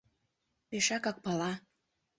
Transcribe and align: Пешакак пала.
Пешакак 0.69 1.15
пала. 1.23 1.51